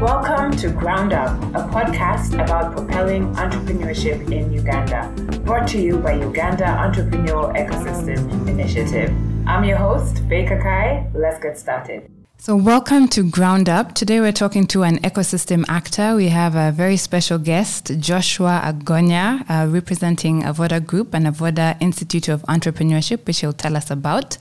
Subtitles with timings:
[0.00, 6.12] Welcome to Ground Up, a podcast about propelling entrepreneurship in Uganda, brought to you by
[6.12, 9.10] Uganda Entrepreneurial Ecosystem Initiative.
[9.44, 11.10] I'm your host, Baker Kai.
[11.14, 12.08] Let's get started.
[12.36, 13.96] So, welcome to Ground Up.
[13.96, 16.14] Today, we're talking to an ecosystem actor.
[16.14, 22.28] We have a very special guest, Joshua Agonya, uh, representing Avoda Group and Avoda Institute
[22.28, 24.38] of Entrepreneurship, which he'll tell us about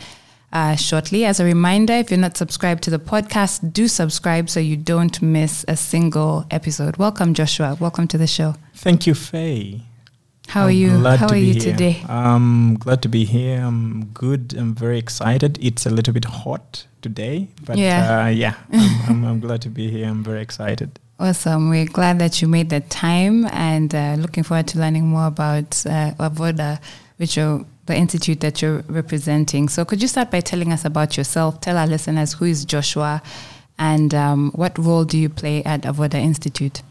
[0.51, 1.25] uh, shortly.
[1.25, 5.21] As a reminder, if you're not subscribed to the podcast, do subscribe so you don't
[5.21, 6.97] miss a single episode.
[6.97, 7.77] Welcome, Joshua.
[7.79, 8.55] Welcome to the show.
[8.73, 9.81] Thank you, Faye.
[10.47, 10.89] How I'm are you?
[11.03, 11.73] How are you here.
[11.73, 12.03] today?
[12.07, 13.59] I'm glad to be here.
[13.59, 14.55] I'm good.
[14.57, 15.59] I'm very excited.
[15.61, 19.69] It's a little bit hot today, but yeah, uh, yeah I'm, I'm, I'm, glad to
[19.69, 20.07] be here.
[20.07, 20.99] I'm very excited.
[21.19, 21.69] Awesome.
[21.69, 25.85] We're glad that you made the time and uh, looking forward to learning more about
[25.85, 26.79] uh, Avoda,
[27.17, 29.67] which are the institute that you're representing.
[29.67, 31.59] So, could you start by telling us about yourself?
[31.61, 33.21] Tell our listeners who is Joshua
[33.79, 36.81] and um, what role do you play at Avoda Institute?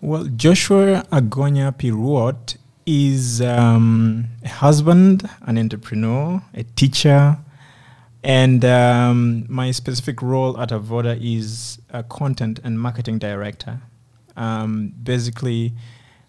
[0.00, 7.38] Well, Joshua Agonya Piruot is um, a husband, an entrepreneur, a teacher,
[8.24, 13.80] and um, my specific role at Avoda is a content and marketing director.
[14.36, 15.72] Um, basically,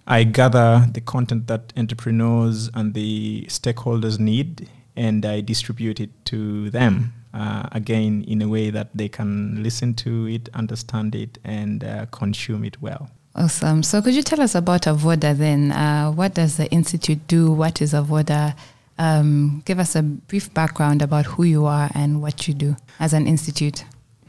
[0.06, 6.70] I gather the content that entrepreneurs and the stakeholders need and I distribute it to
[6.70, 7.14] them.
[7.34, 12.06] Uh, again, in a way that they can listen to it, understand it, and uh,
[12.12, 13.10] consume it well.
[13.36, 13.82] Awesome.
[13.82, 15.72] So, could you tell us about Avoda then?
[15.72, 17.52] Uh, what does the Institute do?
[17.52, 18.56] What is Avoda?
[19.00, 23.14] Um, give us a brief background about who you are and what you do as
[23.14, 23.86] an institute.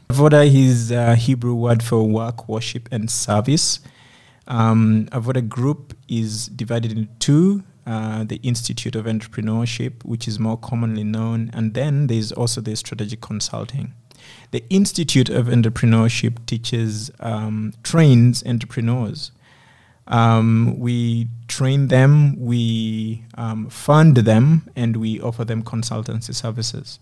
[0.09, 3.79] Avoda is a Hebrew word for work, worship, and service.
[4.47, 7.63] Um, Avoda Group is divided into two.
[7.85, 12.75] Uh, the Institute of Entrepreneurship, which is more commonly known, and then there's also the
[12.75, 13.93] strategic consulting.
[14.49, 19.31] The Institute of Entrepreneurship teaches, um, trains entrepreneurs.
[20.07, 26.99] Um, we train them, we um, fund them, and we offer them consultancy services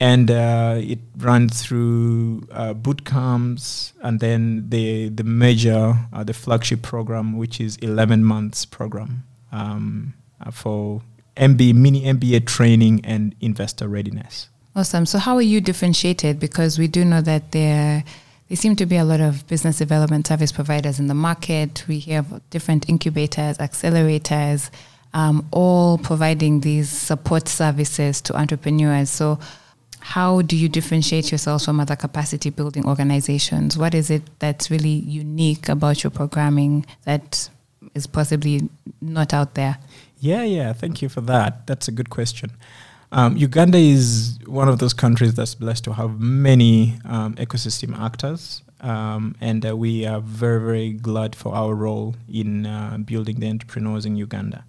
[0.00, 6.32] and uh, it runs through uh, boot camps and then the the major uh, the
[6.32, 11.02] flagship program which is 11 months program um, uh, for
[11.36, 14.48] MB mini MBA training and investor readiness.
[14.74, 15.04] Awesome.
[15.04, 16.40] So how are you differentiated?
[16.40, 18.04] Because we do know that there
[18.48, 21.84] there seem to be a lot of business development service providers in the market.
[21.86, 24.70] We have different incubators, accelerators,
[25.12, 29.10] um, all providing these support services to entrepreneurs.
[29.10, 29.38] So
[30.00, 33.76] how do you differentiate yourselves from other capacity building organizations?
[33.76, 37.48] What is it that's really unique about your programming that
[37.94, 38.68] is possibly
[39.00, 39.78] not out there?
[40.18, 40.72] Yeah, yeah.
[40.72, 41.66] Thank you for that.
[41.66, 42.50] That's a good question.
[43.12, 48.62] Um, Uganda is one of those countries that's blessed to have many um, ecosystem actors,
[48.82, 53.48] um, and uh, we are very, very glad for our role in uh, building the
[53.48, 54.64] entrepreneurs in Uganda.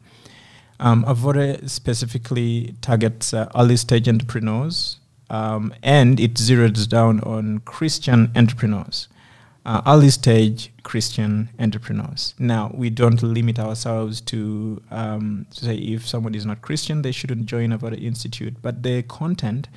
[0.80, 4.98] Um, Avoda specifically targets uh, early stage entrepreneurs
[5.32, 9.08] um, and it zeroes down on Christian entrepreneurs,
[9.66, 12.36] uh, early stage Christian entrepreneurs.
[12.38, 17.46] Now, we don't limit ourselves to, um, say if somebody is not Christian, they shouldn't
[17.46, 19.70] join Avoda Institute, but the content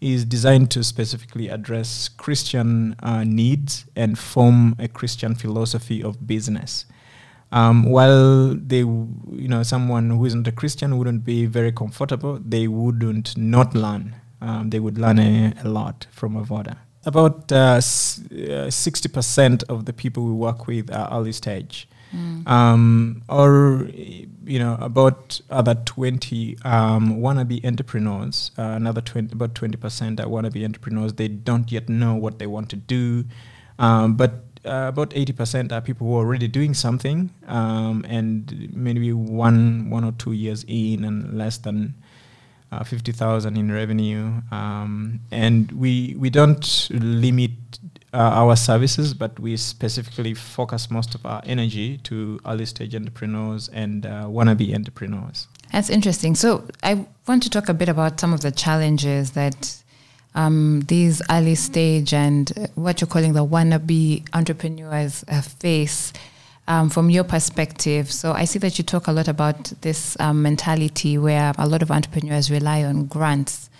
[0.00, 6.86] is designed to specifically address Christian uh, needs and form a Christian philosophy of business.
[7.52, 12.66] Um, while they, you know, someone who isn't a Christian wouldn't be very comfortable, they
[12.66, 16.76] wouldn't not learn um, they would learn a, a, lot from Avoda.
[17.04, 21.88] About uh, s- uh, 60% of the people we work with are early stage.
[22.14, 22.46] Mm.
[22.46, 23.88] Um, or
[24.44, 30.62] you know about other 20 um, wannabe entrepreneurs uh, another 20 about 20% are wannabe
[30.62, 33.24] entrepreneurs they don't yet know what they want to do
[33.78, 39.14] um, but uh, about 80% are people who are already doing something um, and maybe
[39.14, 41.94] one one or two years in and less than
[42.72, 44.32] uh, 50,000 in revenue.
[44.50, 47.50] Um, and we, we don't limit
[48.14, 53.68] uh, our services, but we specifically focus most of our energy to early stage entrepreneurs
[53.68, 55.48] and uh, wannabe entrepreneurs.
[55.70, 56.34] That's interesting.
[56.34, 59.76] So I want to talk a bit about some of the challenges that
[60.34, 66.12] um, these early stage and what you're calling the wannabe entrepreneurs uh, face
[66.68, 68.10] um, from your perspective.
[68.10, 71.82] So I see that you talk a lot about this um, mentality where a lot
[71.82, 73.70] of entrepreneurs rely on grants,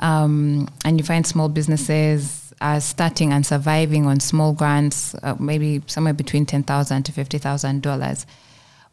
[0.00, 5.82] um, and you find small businesses are starting and surviving on small grants, uh, maybe
[5.86, 8.26] somewhere between ten thousand to fifty thousand dollars.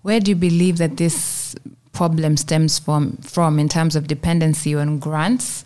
[0.01, 1.55] Where do you believe that this
[1.93, 3.17] problem stems from?
[3.17, 5.63] From in terms of dependency on grants?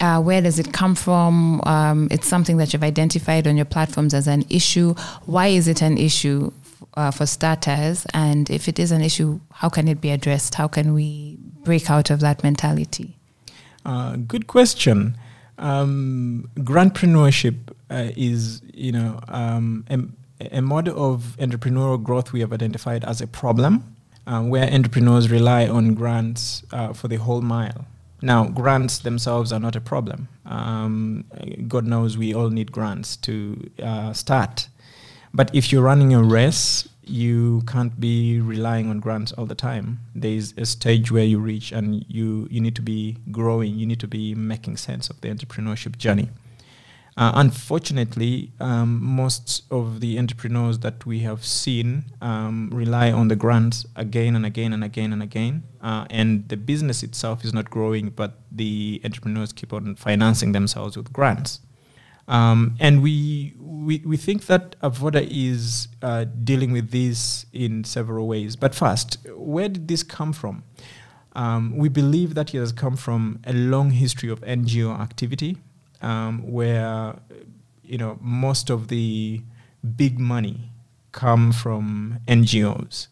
[0.00, 1.60] Uh, where does it come from?
[1.64, 4.94] Um, it's something that you've identified on your platforms as an issue.
[5.24, 6.52] Why is it an issue
[6.96, 8.06] uh, for starters?
[8.14, 10.54] And if it is an issue, how can it be addressed?
[10.54, 13.16] How can we break out of that mentality?
[13.84, 15.16] Uh, good question.
[15.58, 17.56] Um, grantpreneurship
[17.90, 23.20] uh, is, you know, um, a, a, model of entrepreneurial growth we have identified as
[23.20, 23.94] a problem,
[24.26, 27.86] um, where entrepreneurs rely on grants uh, for the whole mile.
[28.20, 30.28] Now, grants themselves are not a problem.
[30.46, 31.24] Um,
[31.68, 34.68] God knows we all need grants to uh, start.
[35.34, 39.98] But if you're running a race, you can't be relying on grants all the time.
[40.14, 43.98] There's a stage where you reach and you, you need to be growing, you need
[44.00, 46.30] to be making sense of the entrepreneurship journey.
[47.16, 53.36] Uh, unfortunately, um, most of the entrepreneurs that we have seen um, rely on the
[53.36, 55.62] grants again and again and again and again.
[55.80, 60.96] Uh, and the business itself is not growing, but the entrepreneurs keep on financing themselves
[60.96, 61.60] with grants.
[62.26, 68.26] Um, and we, we, we think that Avoda is uh, dealing with this in several
[68.26, 68.56] ways.
[68.56, 70.64] But first, where did this come from?
[71.34, 75.58] Um, we believe that it has come from a long history of NGO activity,
[76.00, 77.16] um, where
[77.82, 79.42] you know most of the
[79.96, 80.70] big money
[81.10, 83.08] come from NGOs,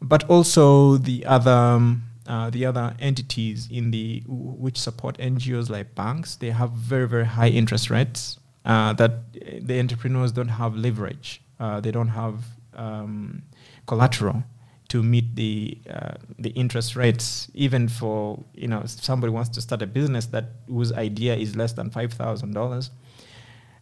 [0.00, 5.96] but also the other um, uh, the other entities in the which support NGOs like
[5.96, 11.42] banks, they have very very high interest rates uh, that the entrepreneurs don't have leverage.
[11.58, 12.44] Uh, they don't have
[12.74, 13.42] um,
[13.88, 14.44] collateral
[14.90, 17.50] to meet the uh, the interest rates.
[17.52, 21.72] Even for you know somebody wants to start a business that whose idea is less
[21.72, 22.90] than five thousand dollars,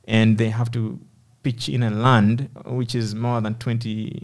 [0.06, 0.98] and they have to
[1.42, 4.22] pitch in a land which is more than twenty,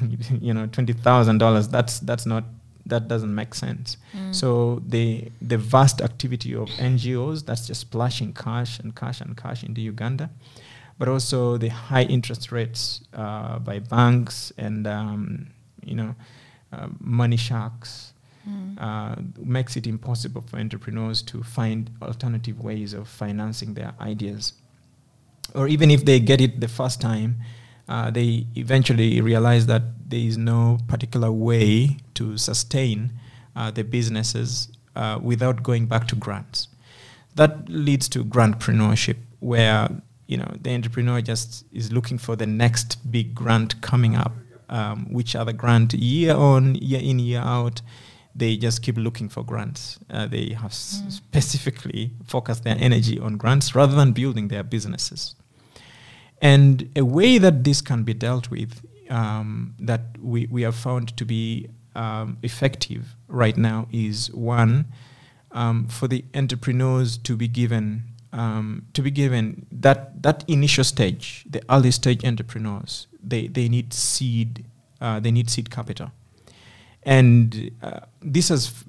[0.40, 1.68] you know, twenty thousand dollars.
[1.68, 2.44] That's that's not
[2.88, 3.96] that doesn't make sense.
[4.16, 4.34] Mm.
[4.34, 9.62] So the the vast activity of NGOs that's just splashing cash and cash and cash
[9.62, 10.30] into Uganda,
[10.98, 15.48] but also the high interest rates uh, by banks and um,
[15.84, 16.14] you know
[16.72, 18.12] uh, money sharks
[18.48, 18.80] mm.
[18.80, 24.54] uh, makes it impossible for entrepreneurs to find alternative ways of financing their ideas,
[25.54, 27.36] or even if they get it the first time
[27.88, 33.12] uh, they eventually realize that there is no particular way to sustain
[33.56, 36.68] uh, the businesses uh, without going back to grants.
[37.36, 39.88] That leads to grantpreneurship, where
[40.26, 44.32] you know the entrepreneur just is looking for the next big grant coming up,
[44.68, 47.80] um, which other grant year on, year in, year out.
[48.34, 49.98] They just keep looking for grants.
[50.10, 51.06] Uh, they have mm.
[51.06, 55.34] s- specifically focused their energy on grants rather than building their businesses.
[56.40, 58.80] And a way that this can be dealt with,
[59.10, 64.86] um, that we, we have found to be um, effective right now, is one
[65.52, 71.44] um, for the entrepreneurs to be given um, to be given that that initial stage,
[71.48, 74.66] the early stage entrepreneurs, they they need seed,
[75.00, 76.12] uh, they need seed capital,
[77.04, 78.84] and uh, this has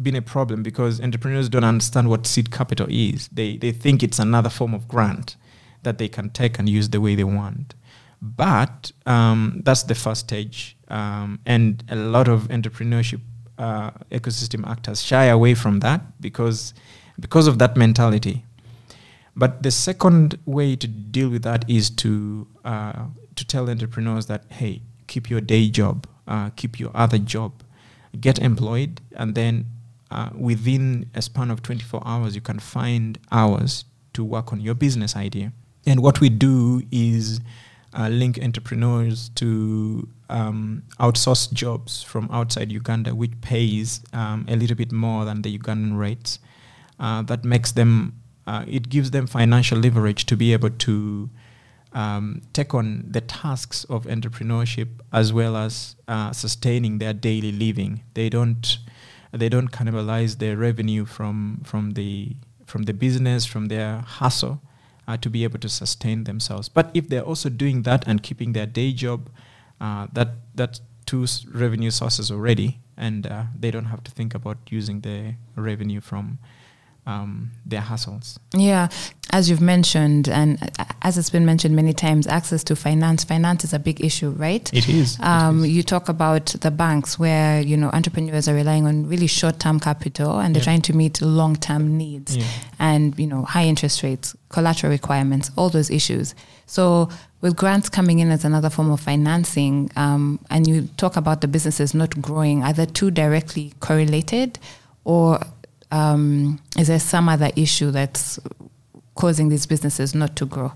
[0.00, 3.28] been a problem because entrepreneurs don't understand what seed capital is.
[3.28, 5.36] They they think it's another form of grant
[5.82, 7.74] that they can take and use the way they want.
[8.20, 10.76] But um, that's the first stage.
[10.88, 13.20] Um, and a lot of entrepreneurship
[13.58, 16.74] uh, ecosystem actors shy away from that because,
[17.18, 18.44] because of that mentality.
[19.36, 24.44] But the second way to deal with that is to, uh, to tell entrepreneurs that,
[24.50, 27.52] hey, keep your day job, uh, keep your other job,
[28.20, 29.66] get employed, and then
[30.10, 34.74] uh, within a span of 24 hours, you can find hours to work on your
[34.74, 35.52] business idea.
[35.88, 37.40] And what we do is
[37.98, 44.76] uh, link entrepreneurs to um, outsource jobs from outside Uganda, which pays um, a little
[44.76, 46.40] bit more than the Ugandan rates.
[47.00, 51.30] Uh, that makes them, uh, it gives them financial leverage to be able to
[51.94, 58.02] um, take on the tasks of entrepreneurship as well as uh, sustaining their daily living.
[58.12, 58.76] They don't,
[59.32, 64.60] they don't cannibalize their revenue from from the from the business, from their hustle
[65.08, 66.68] uh, to be able to sustain themselves.
[66.68, 69.30] But if they're also doing that and keeping their day job,
[69.80, 74.58] uh, that that two revenue sources already, and uh, they don't have to think about
[74.68, 76.38] using the revenue from
[77.08, 78.38] um, their hassles.
[78.54, 78.88] Yeah,
[79.30, 80.58] as you've mentioned, and
[81.00, 83.24] as it's been mentioned many times, access to finance.
[83.24, 84.70] Finance is a big issue, right?
[84.74, 85.18] It is.
[85.20, 85.76] Um, it is.
[85.76, 90.38] You talk about the banks where you know entrepreneurs are relying on really short-term capital,
[90.38, 92.44] and they're trying to meet long-term needs, yeah.
[92.78, 96.34] and you know high interest rates, collateral requirements, all those issues.
[96.66, 97.08] So
[97.40, 101.48] with grants coming in as another form of financing, um, and you talk about the
[101.48, 104.58] businesses not growing, are the two directly correlated,
[105.04, 105.40] or
[105.90, 108.38] um, is there some other issue that's
[109.14, 110.72] causing these businesses not to grow?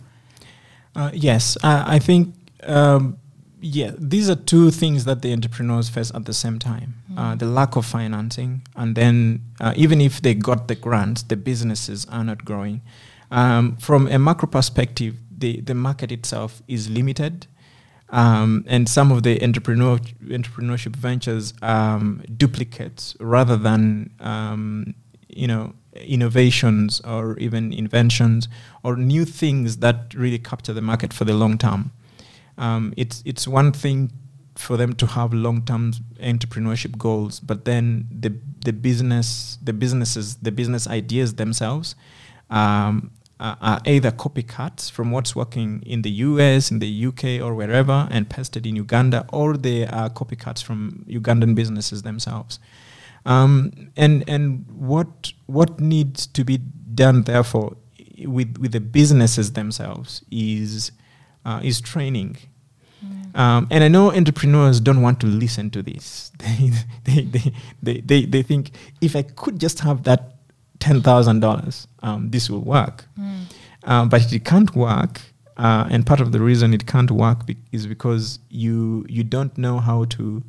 [0.94, 3.18] Uh, yes, uh, I think um,
[3.60, 7.18] yeah, these are two things that the entrepreneurs face at the same time: mm.
[7.18, 11.36] uh, the lack of financing, and then uh, even if they got the grants, the
[11.36, 12.82] businesses are not growing.
[13.30, 17.46] Um, from a macro perspective, the the market itself is limited.
[18.12, 24.94] Um, and some of the entrepreneur, entrepreneurship ventures um, duplicates rather than um,
[25.28, 28.48] you know innovations or even inventions
[28.82, 31.90] or new things that really capture the market for the long term.
[32.58, 34.12] Um, it's it's one thing
[34.56, 40.36] for them to have long term entrepreneurship goals, but then the the business the businesses
[40.36, 41.96] the business ideas themselves
[43.42, 48.08] are, are either copycats from what's working in the US, in the UK, or wherever,
[48.10, 52.60] and pasted in Uganda, or they are copycats from Ugandan businesses themselves.
[53.26, 56.58] Um, and and what what needs to be
[56.94, 57.76] done therefore
[58.24, 60.92] with with the businesses themselves is
[61.44, 62.36] uh, is training.
[63.04, 63.38] Mm.
[63.38, 66.30] Um, and I know entrepreneurs don't want to listen to this.
[66.42, 66.70] They,
[67.04, 70.31] they, they, they, they, they think if I could just have that
[70.82, 73.04] $10,000, um, this will work.
[73.18, 73.44] Mm.
[73.84, 75.20] Um, but it can't work.
[75.56, 79.56] Uh, and part of the reason it can't work be- is because you, you don't
[79.56, 80.42] know how to.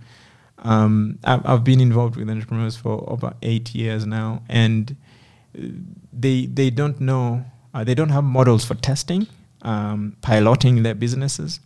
[0.60, 4.96] Um, I've, I've been involved with entrepreneurs for over eight years now, and
[6.12, 9.28] they, they don't know, uh, they don't have models for testing,
[9.62, 11.60] um, piloting their businesses.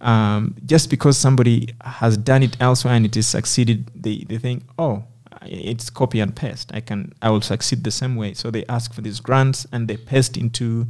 [0.00, 4.62] Um, just because somebody has done it elsewhere and it is succeeded, they, they think,
[4.78, 5.04] oh,
[5.42, 6.70] it's copy and paste.
[6.74, 8.34] I can I will succeed the same way.
[8.34, 10.86] So they ask for these grants and they paste into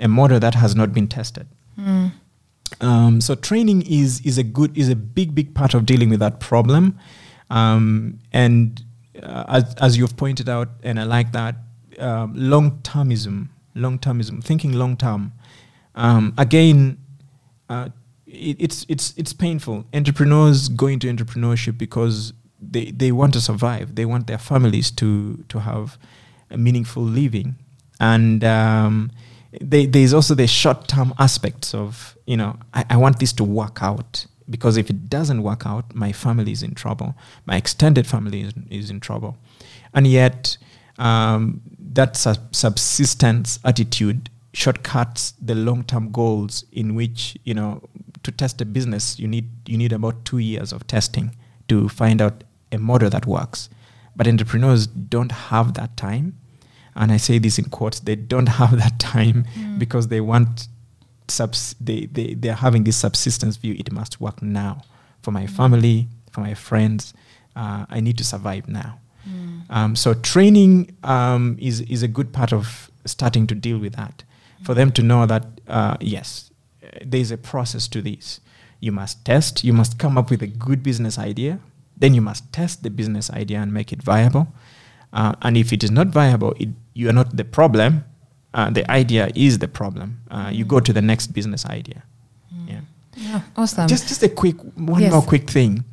[0.00, 1.46] a model that has not been tested.
[1.78, 2.12] Mm.
[2.80, 6.20] Um, so training is is a good is a big big part of dealing with
[6.20, 6.98] that problem.
[7.50, 8.82] Um, and
[9.22, 11.56] uh, as as you've pointed out, and I like that
[11.98, 15.32] um, long termism, long termism, thinking long term.
[15.94, 16.98] Um, again,
[17.68, 17.88] uh,
[18.26, 19.84] it, it's it's it's painful.
[19.94, 23.94] Entrepreneurs go into entrepreneurship because they, they want to survive.
[23.94, 25.98] They want their families to to have
[26.50, 27.56] a meaningful living,
[28.00, 29.10] and um,
[29.60, 33.44] they, there's also the short term aspects of you know I, I want this to
[33.44, 37.14] work out because if it doesn't work out, my family is in trouble.
[37.44, 39.36] My extended family is, is in trouble,
[39.94, 40.56] and yet
[40.98, 47.82] um, that sub- subsistence attitude shortcuts the long term goals in which you know
[48.22, 51.36] to test a business you need you need about two years of testing
[51.68, 53.68] to find out a model that works.
[54.16, 56.38] But entrepreneurs don't have that time.
[56.96, 59.78] And I say this in quotes, they don't have that time mm.
[59.78, 60.68] because they want
[61.30, 64.82] subs they, they they're having this subsistence view, it must work now.
[65.22, 65.50] For my mm.
[65.50, 67.14] family, for my friends,
[67.56, 69.00] uh, I need to survive now.
[69.28, 69.62] Mm.
[69.70, 74.24] Um, so training um, is is a good part of starting to deal with that.
[74.64, 76.50] For them to know that uh, yes,
[77.04, 78.40] there is a process to this.
[78.80, 79.64] You must test.
[79.64, 81.60] You must come up with a good business idea.
[81.98, 84.48] Then you must test the business idea and make it viable.
[85.12, 88.04] Uh, and if it is not viable, it, you are not the problem.
[88.54, 90.20] Uh, the idea is the problem.
[90.30, 92.02] Uh, you go to the next business idea.
[92.54, 92.68] Mm.
[92.68, 92.80] Yeah.
[93.16, 93.40] yeah.
[93.56, 93.88] Awesome.
[93.88, 95.12] Just, just a quick, one yes.
[95.12, 95.84] more quick thing.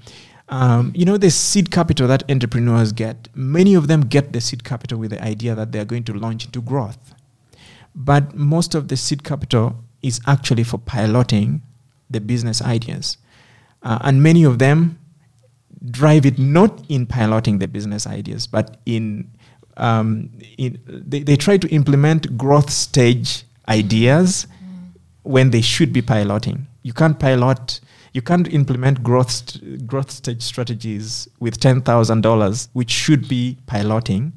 [0.48, 4.64] Um, you know, the seed capital that entrepreneurs get, many of them get the seed
[4.64, 7.16] capital with the idea that they are going to launch into growth.
[7.96, 11.64] But most of the seed capital is actually for piloting
[12.10, 13.18] the business ideas.
[13.82, 15.00] Uh, and many of them
[15.91, 19.29] drive it not in piloting the business ideas, but in,
[19.77, 24.94] um, in they, they try to implement growth stage ideas mm.
[25.24, 26.67] when they should be piloting.
[26.84, 27.79] You can't pilot,
[28.13, 33.58] you can't implement growth st- growth stage strategies with ten thousand dollars, which should be
[33.65, 34.34] piloting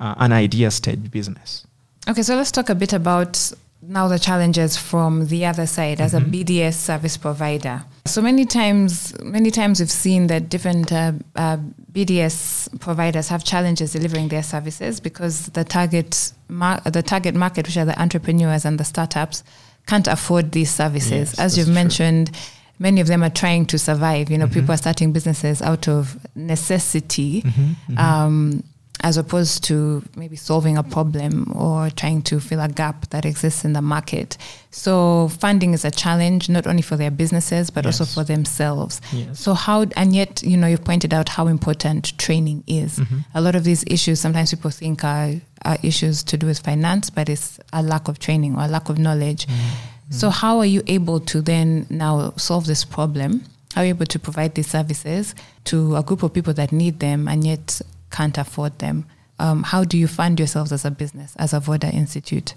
[0.00, 1.66] uh, an idea stage business.
[2.08, 3.52] Okay, so let's talk a bit about
[3.82, 6.30] now the challenges from the other side as mm-hmm.
[6.32, 7.84] a BDS service provider.
[8.06, 11.58] So many times, many times we've seen that different uh, uh,
[11.92, 17.76] BDS providers have challenges delivering their services because the target mar- the target market, which
[17.76, 19.44] are the entrepreneurs and the startups,
[19.86, 21.30] can't afford these services.
[21.30, 22.30] Yes, As you've mentioned,
[22.78, 24.30] many of them are trying to survive.
[24.30, 24.54] You know, mm-hmm.
[24.54, 27.42] people are starting businesses out of necessity.
[27.42, 27.98] Mm-hmm, mm-hmm.
[27.98, 28.62] um,
[29.02, 33.64] as opposed to maybe solving a problem or trying to fill a gap that exists
[33.64, 34.38] in the market.
[34.70, 38.00] So funding is a challenge not only for their businesses but yes.
[38.00, 39.00] also for themselves.
[39.12, 39.38] Yes.
[39.38, 42.98] So how and yet you know you've pointed out how important training is.
[42.98, 43.18] Mm-hmm.
[43.34, 45.32] A lot of these issues sometimes people think are,
[45.64, 48.88] are issues to do with finance, but it's a lack of training or a lack
[48.88, 49.46] of knowledge.
[49.46, 50.12] Mm-hmm.
[50.12, 53.44] So how are you able to then now solve this problem?
[53.74, 55.34] How are you able to provide these services
[55.64, 57.82] to a group of people that need them and yet
[58.16, 59.04] can't afford them.
[59.38, 62.54] um, how do you fund yourselves as a business, as Avoda Institute?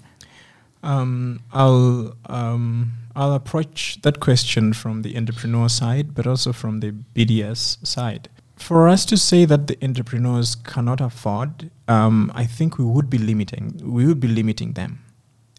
[0.82, 6.92] Um, I'll um, I'll approach that question from the entrepreneur side, but also from the
[7.14, 8.30] BDS side.
[8.56, 13.18] For us to say that the entrepreneurs cannot afford, um, I think we would be
[13.18, 13.66] limiting.
[13.98, 15.00] We would be limiting them,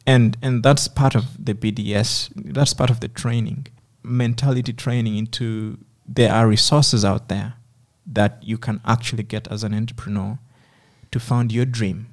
[0.07, 2.31] and and that's part of the BDS.
[2.57, 3.67] That's part of the training,
[4.01, 5.77] mentality training into
[6.07, 7.60] there are resources out there
[8.05, 10.39] that you can actually get as an entrepreneur
[11.11, 12.07] to found your dream.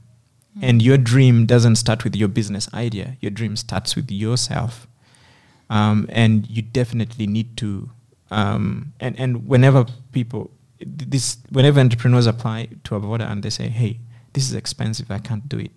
[0.59, 0.69] Mm.
[0.69, 3.17] And your dream doesn't start with your business idea.
[3.21, 4.87] Your dream starts with yourself.
[5.71, 7.91] Um, and you definitely need to
[8.31, 14.01] um, and and whenever people this whenever entrepreneurs apply to Avoda and they say, "Hey,
[14.33, 15.11] this is expensive.
[15.11, 15.73] I can't do it,"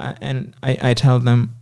[0.00, 1.56] uh, and I, I tell them,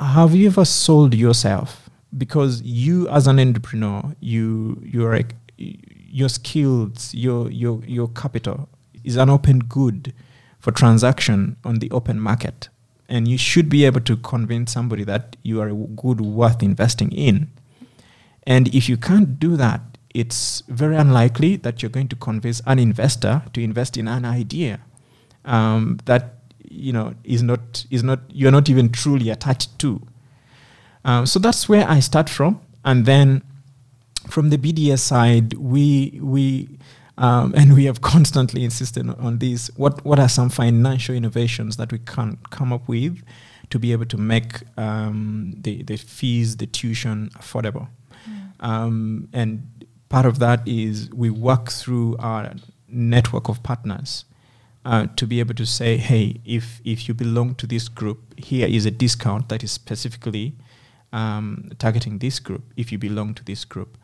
[0.00, 5.20] "Have you ever sold yourself?" Because you, as an entrepreneur, you you are
[6.16, 8.70] your skills, your your your capital
[9.04, 10.14] is an open good
[10.58, 12.70] for transaction on the open market,
[13.06, 17.12] and you should be able to convince somebody that you are a good worth investing
[17.12, 17.50] in.
[18.46, 19.82] And if you can't do that,
[20.14, 24.80] it's very unlikely that you're going to convince an investor to invest in an idea
[25.44, 26.36] um, that
[26.70, 30.00] you know is not is not you're not even truly attached to.
[31.04, 33.42] Um, so that's where I start from, and then
[34.28, 36.68] from the BDS side, we we
[37.18, 39.70] um, and we have constantly insisted on this.
[39.76, 43.22] What what are some financial innovations that we can come up with
[43.70, 47.88] to be able to make um, the the fees, the tuition affordable?
[48.28, 48.64] Mm.
[48.64, 52.54] Um, and part of that is we work through our
[52.88, 54.24] network of partners.
[54.84, 58.68] Uh, to be able to say, hey, if if you belong to this group, here
[58.68, 60.54] is a discount that is specifically
[61.12, 62.62] um, targeting this group.
[62.76, 63.98] If you belong to this group,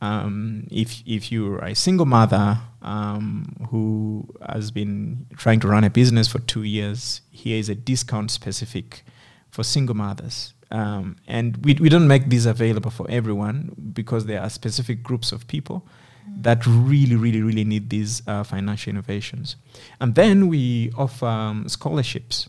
[0.00, 5.90] um, if if you're a single mother um, who has been trying to run a
[5.90, 9.04] business for two years, here is a discount specific
[9.50, 10.52] for single mothers.
[10.70, 15.30] Um, and we, we don't make these available for everyone because there are specific groups
[15.30, 15.86] of people
[16.28, 16.42] mm.
[16.42, 19.56] that really, really, really need these uh, financial innovations.
[20.00, 22.48] And then we offer um, scholarships,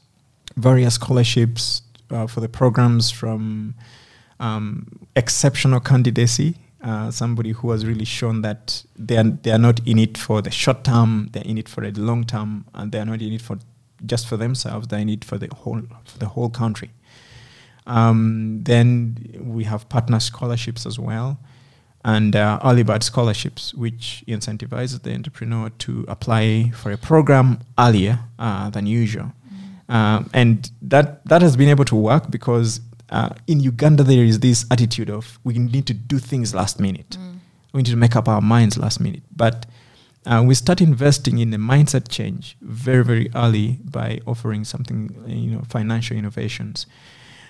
[0.55, 3.75] various scholarships uh, for the programs from
[4.39, 9.79] um, exceptional candidacy uh, somebody who has really shown that they are, they are not
[9.87, 13.05] in it for the short term, they're in it for the long term, and they're
[13.05, 13.57] not in it for
[14.05, 16.91] just for themselves, they're in it for the whole, for the whole country.
[17.87, 21.39] Um, then we have partner scholarships as well,
[22.05, 28.19] and uh, early bird scholarships, which incentivizes the entrepreneur to apply for a program earlier
[28.37, 29.31] uh, than usual.
[29.89, 34.39] Um, and that, that has been able to work because uh, in Uganda, there is
[34.39, 37.17] this attitude of we need to do things last minute.
[37.19, 37.39] Mm.
[37.73, 39.23] We need to make up our minds last minute.
[39.35, 39.65] But
[40.25, 45.51] uh, we start investing in a mindset change very, very early by offering something, you
[45.51, 46.85] know, financial innovations.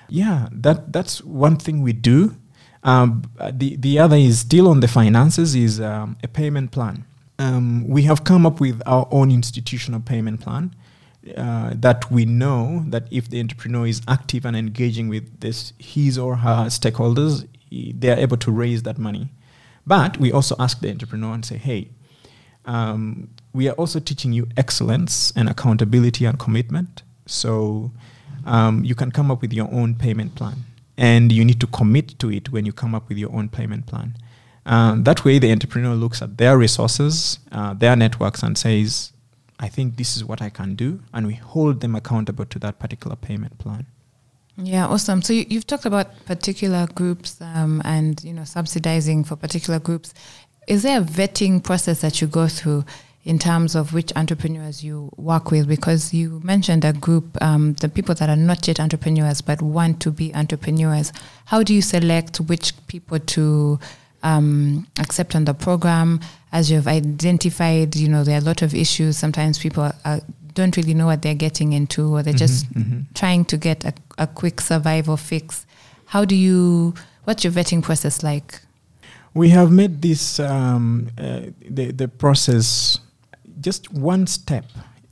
[0.09, 2.35] Yeah, that that's one thing we do.
[2.83, 7.03] Um, the the other is still on the finances is um, a payment plan.
[7.39, 10.73] Um, we have come up with our own institutional payment plan
[11.35, 16.17] uh, that we know that if the entrepreneur is active and engaging with this his
[16.17, 19.29] or her stakeholders, they are able to raise that money.
[19.85, 21.89] But we also ask the entrepreneur and say, hey,
[22.65, 27.03] um, we are also teaching you excellence and accountability and commitment.
[27.25, 27.91] So
[28.45, 30.65] um, you can come up with your own payment plan,
[30.97, 33.85] and you need to commit to it when you come up with your own payment
[33.85, 34.15] plan.
[34.65, 39.13] Um, that way, the entrepreneur looks at their resources, uh, their networks, and says,
[39.59, 42.79] I think this is what I can do, and we hold them accountable to that
[42.79, 43.87] particular payment plan.
[44.57, 45.21] Yeah, awesome.
[45.21, 50.13] So you, have talked about particular groups um, and you know subsidizing for particular groups.
[50.67, 52.83] Is there a vetting process that you go through
[53.23, 55.67] in terms of which entrepreneurs you work with?
[55.67, 60.01] Because you mentioned a group, um, the people that are not yet entrepreneurs but want
[60.01, 61.13] to be entrepreneurs.
[61.45, 63.79] How do you select which people to
[64.23, 66.19] um, accept on the program?
[66.51, 69.17] As you've identified, you know, there are a lot of issues.
[69.17, 70.21] Sometimes people are,
[70.53, 73.01] don't really know what they're getting into, or they're mm-hmm, just mm-hmm.
[73.13, 75.65] trying to get a, a quick survival fix.
[76.05, 76.93] How do you?
[77.25, 78.61] What's your vetting process like?
[79.33, 82.99] We have made this um, uh, the the process
[83.59, 84.65] just one step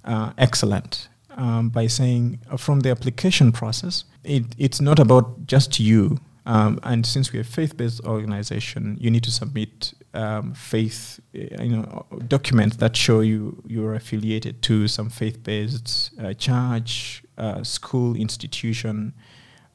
[0.06, 5.80] uh, excellent um, by saying uh, from the application process, it, it's not about just
[5.80, 6.20] you.
[6.46, 11.76] Um, and since we're a faith-based organization, you need to submit um, faith, uh, you
[11.78, 19.14] know, documents that show you you're affiliated to some faith-based uh, church, uh, school, institution,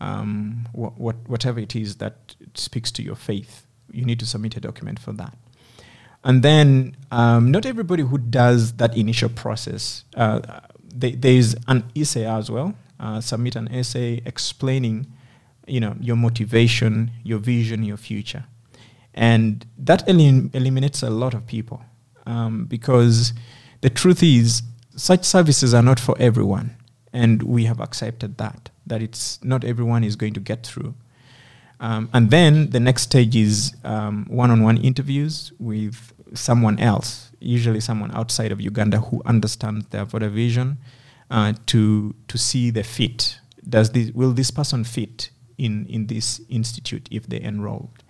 [0.01, 3.67] um, wh- what, whatever it is that speaks to your faith.
[3.93, 5.37] You need to submit a document for that.
[6.25, 10.61] And then um, not everybody who does that initial process, uh,
[10.95, 12.75] they, there is an essay as well.
[12.99, 15.07] Uh, submit an essay explaining,
[15.67, 18.45] you know, your motivation, your vision, your future,
[19.15, 21.83] and that elim- eliminates a lot of people
[22.27, 23.33] um, because
[23.81, 24.63] the truth is
[24.97, 26.77] such services are not for everyone,
[27.13, 30.95] and we have accepted that that it's not everyone is going to get through.
[31.79, 38.11] Um, and then the next stage is um, one-on-one interviews with someone else, usually someone
[38.13, 40.79] outside of Uganda who understands their vision,
[41.31, 43.39] uh, to to see the fit.
[43.67, 48.03] Does this will this person fit in in this institute if they enrolled?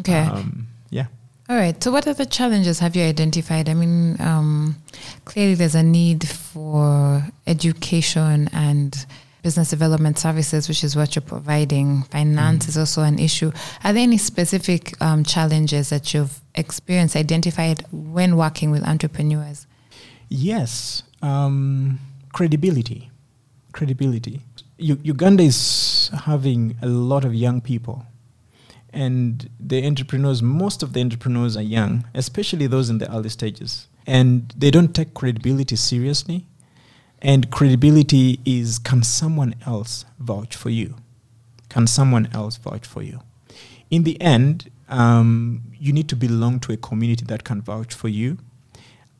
[0.00, 0.20] Okay.
[0.20, 1.06] Um, yeah.
[1.48, 1.82] All right.
[1.82, 3.68] So, what other challenges have you identified?
[3.68, 4.76] I mean, um,
[5.24, 9.06] clearly there's a need for education and
[9.42, 12.02] business development services, which is what you're providing.
[12.04, 12.68] Finance mm.
[12.68, 13.50] is also an issue.
[13.82, 19.66] Are there any specific um, challenges that you've experienced, identified when working with entrepreneurs?
[20.28, 21.02] Yes.
[21.22, 21.98] Um,
[22.32, 23.10] credibility.
[23.72, 24.42] Credibility.
[24.76, 28.04] U- Uganda is having a lot of young people.
[28.92, 33.86] And the entrepreneurs, most of the entrepreneurs are young, especially those in the early stages.
[34.06, 36.46] And they don't take credibility seriously
[37.20, 40.94] and credibility is can someone else vouch for you?
[41.68, 43.20] Can someone else vouch for you?
[43.90, 48.08] In the end, um, you need to belong to a community that can vouch for
[48.08, 48.38] you.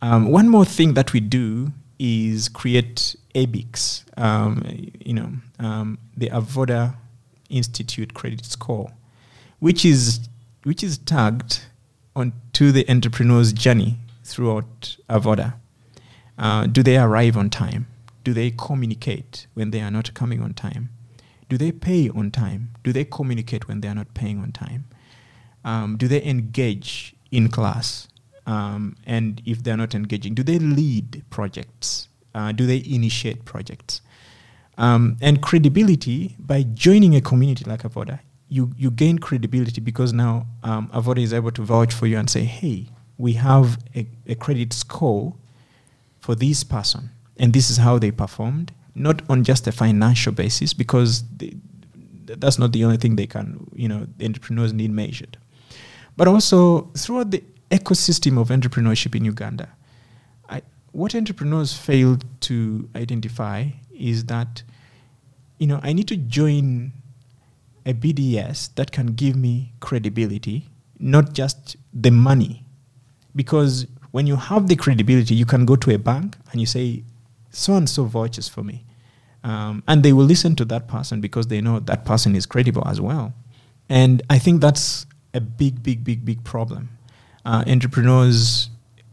[0.00, 4.62] Um, one more thing that we do is create ABICS, um,
[5.04, 6.94] you know, um, the Avoda
[7.50, 8.92] Institute Credit Score,
[9.58, 10.28] which is
[10.64, 11.62] which is tagged
[12.14, 15.54] onto the entrepreneur's journey throughout Avoda.
[16.36, 17.86] Uh, do they arrive on time?
[18.24, 20.90] Do they communicate when they are not coming on time?
[21.48, 22.70] Do they pay on time?
[22.84, 24.84] Do they communicate when they are not paying on time?
[25.64, 28.08] Um, do they engage in class?
[28.46, 32.08] Um, and if they're not engaging, do they lead projects?
[32.34, 34.00] Uh, do they initiate projects?
[34.76, 40.46] Um, and credibility by joining a community like Avoda, you, you gain credibility because now
[40.62, 42.86] um, Avoda is able to vouch for you and say, hey,
[43.18, 45.34] we have a, a credit score
[46.20, 50.72] for this person, and this is how they performed, not on just a financial basis,
[50.72, 51.54] because they,
[52.24, 55.36] that's not the only thing they can, you know, entrepreneurs need measured,
[56.16, 59.68] but also throughout the ecosystem of entrepreneurship in Uganda.
[60.48, 64.62] I, what entrepreneurs failed to identify is that,
[65.58, 66.92] you know, I need to join
[67.88, 70.68] a BDS that can give me credibility,
[71.00, 72.64] not just the money.
[73.34, 77.02] Because when you have the credibility, you can go to a bank and you say,
[77.50, 78.84] so and so vouches for me.
[79.42, 82.86] Um, and they will listen to that person because they know that person is credible
[82.86, 83.32] as well.
[83.88, 86.90] And I think that's a big, big, big, big problem.
[87.46, 88.68] Uh, entrepreneurs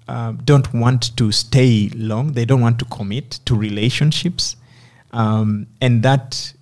[0.10, 4.58] uh, don't want to stay long, they don't want to commit to relationships.
[5.14, 6.54] Um, and that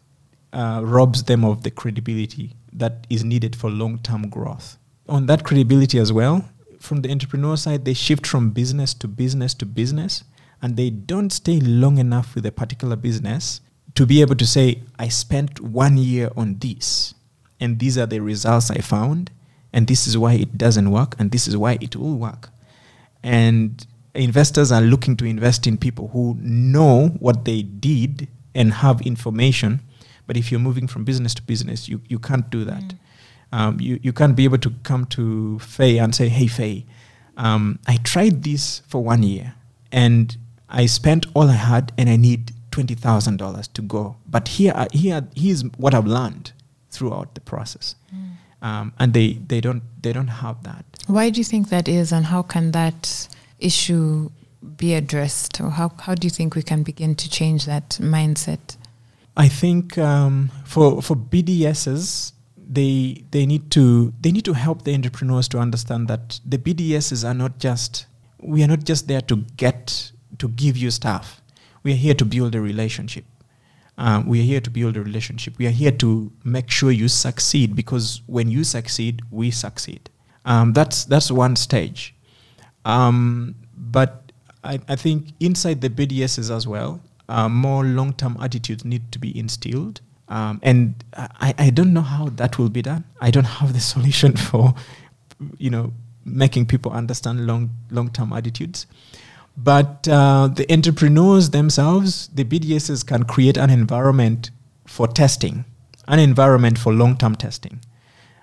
[0.54, 4.78] uh, robs them of the credibility that is needed for long term growth.
[5.10, 6.46] On that credibility as well,
[6.80, 10.24] from the entrepreneur side, they shift from business to business to business,
[10.62, 13.62] and they don't stay long enough with a particular business
[13.96, 17.14] to be able to say, I spent one year on this,
[17.60, 19.32] and these are the results I found,
[19.72, 22.50] and this is why it doesn't work, and this is why it will work.
[23.24, 29.02] And investors are looking to invest in people who know what they did and have
[29.02, 29.82] information.
[30.26, 32.84] But if you're moving from business to business, you, you can't do that.
[32.84, 32.98] Mm.
[33.52, 36.86] Um, you, you can't be able to come to Faye and say, hey, Faye,
[37.38, 39.54] um, I tried this for one year
[39.92, 40.36] and
[40.70, 44.16] I spent all I had and I need $20,000 to go.
[44.28, 46.52] But here, here, here's what I've learned
[46.90, 47.96] throughout the process.
[48.14, 48.68] Mm.
[48.68, 50.86] Um, and they, they, don't, they don't have that.
[51.08, 53.28] Why do you think that is and how can that
[53.60, 54.32] issue
[54.78, 55.60] be addressed?
[55.62, 58.78] Or how, how do you think we can begin to change that mindset?
[59.36, 62.34] I think um, for, for BDSs,
[62.74, 67.28] they they need to they need to help the entrepreneurs to understand that the BDSs
[67.28, 68.08] are not just
[68.40, 71.42] we are not just there to get to give you stuff.
[71.84, 73.26] We are here to build a relationship.
[73.98, 75.58] Um, we are here to build a relationship.
[75.58, 80.10] We are here to make sure you succeed because when you succeed, we succeed.
[80.46, 82.16] Um, that's that's one stage.
[82.86, 84.32] Um, but
[84.64, 89.38] I, I think inside the BDSs as well, uh, more long-term attitudes need to be
[89.38, 93.04] instilled um, and I, I don't know how that will be done.
[93.22, 94.74] I don't have the solution for,
[95.58, 95.94] you know,
[96.26, 98.88] making people understand long long term attitudes.
[99.56, 104.50] But uh, the entrepreneurs themselves, the BDSs can create an environment
[104.88, 105.66] for testing,
[106.08, 107.82] an environment for long term testing,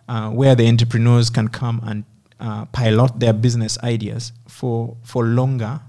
[0.09, 2.05] uh, where the entrepreneurs can come and
[2.39, 5.81] uh, pilot their business ideas for for longer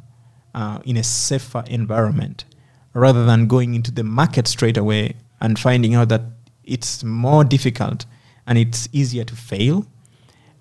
[0.56, 2.46] uh, in a safer environment,
[2.94, 6.22] rather than going into the market straight away and finding out that
[6.64, 8.06] it's more difficult
[8.48, 9.86] and it's easier to fail,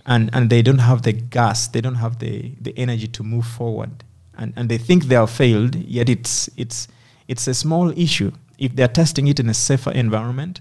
[0.07, 3.47] and and they don't have the gas, they don't have the the energy to move
[3.47, 4.05] forward,
[4.37, 6.89] and and they think they have failed, yet it's it's
[7.29, 8.33] it's a small issue.
[8.59, 10.61] If they're testing it in a safer environment,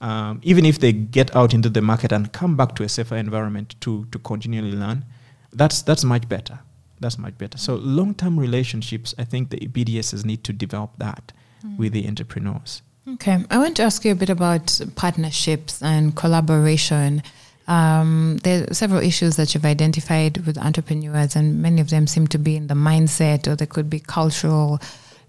[0.00, 3.16] um, even if they get out into the market and come back to a safer
[3.16, 5.04] environment to to continually learn,
[5.52, 6.58] that's that's much better.
[7.00, 7.58] That's much better.
[7.58, 11.32] So long term relationships, I think the BDSs need to develop that
[11.64, 11.76] mm.
[11.78, 12.82] with the entrepreneurs.
[13.08, 17.22] Okay, I want to ask you a bit about partnerships and collaboration.
[17.68, 22.26] Um, there are several issues that you've identified with entrepreneurs, and many of them seem
[22.28, 24.80] to be in the mindset, or there could be cultural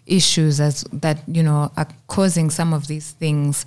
[0.07, 3.65] issues as that you know are causing some of these things.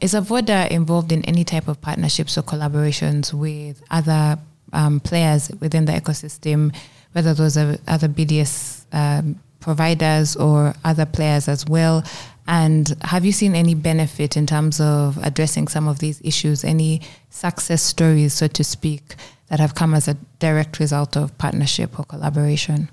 [0.00, 4.38] Is Avoda involved in any type of partnerships or collaborations with other
[4.72, 6.74] um, players within the ecosystem,
[7.12, 12.04] whether those are other BDS um, providers or other players as well?
[12.46, 16.64] And have you seen any benefit in terms of addressing some of these issues?
[16.64, 19.14] Any success stories, so to speak,
[19.48, 22.88] that have come as a direct result of partnership or collaboration?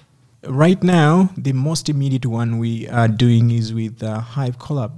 [0.45, 4.91] Right now, the most immediate one we are doing is with uh, Hive Colab.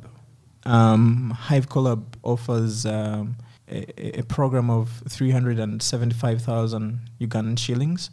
[0.63, 3.37] Um, Hive Colab offers um,
[3.69, 8.09] a, a, program of 375,000 Ugandan shillings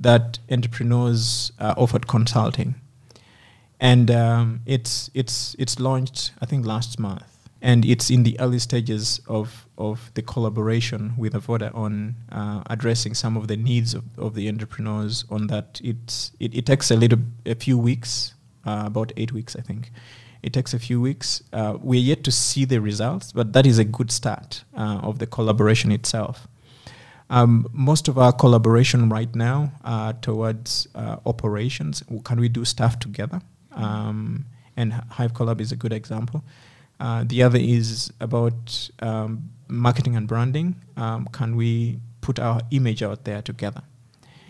[0.00, 2.74] that entrepreneurs uh, offered consulting.
[3.80, 7.24] And um, it's, it's, it's launched, I think, last month.
[7.60, 13.14] And it's in the early stages of, of the collaboration with Avoda on uh, addressing
[13.14, 15.80] some of the needs of, of the entrepreneurs on that.
[15.82, 18.34] It's, it, it takes a little, a few weeks,
[18.64, 19.90] uh, about eight weeks, I think,
[20.42, 21.42] it takes a few weeks.
[21.52, 25.18] Uh, we're yet to see the results, but that is a good start uh, of
[25.18, 26.46] the collaboration itself.
[27.30, 32.02] Um, most of our collaboration right now are towards uh, operations.
[32.24, 33.40] Can we do stuff together?
[33.72, 36.42] Um, and Hive Colab is a good example.
[36.98, 40.76] Uh, the other is about um, marketing and branding.
[40.96, 43.82] Um, can we put our image out there together?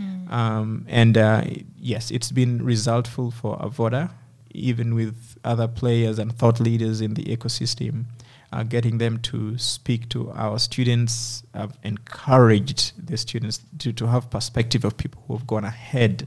[0.00, 0.84] Mm.
[0.86, 1.42] and uh,
[1.76, 4.10] yes, it's been resultful for Avoda
[4.50, 8.04] even with other players and thought leaders in the ecosystem,
[8.52, 14.30] uh, getting them to speak to our students, have encouraged the students to, to have
[14.30, 16.26] perspective of people who have gone ahead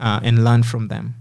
[0.00, 1.14] uh, and learn from them.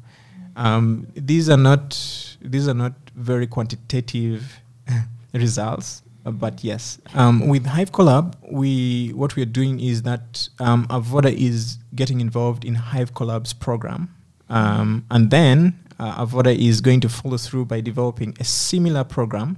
[0.56, 4.60] Um, these are not these are not very quantitative
[5.34, 10.88] results, but yes, um, with Hive Colab, we what we are doing is that um,
[10.88, 14.14] Avoda is getting involved in Hive Colab's program,
[14.50, 19.58] um, and then uh, Avoda is going to follow through by developing a similar program